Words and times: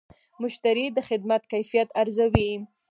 مشتری 0.41 0.85
د 0.95 0.99
خدمت 1.09 1.41
کیفیت 1.51 1.89
ارزوي. 2.01 2.51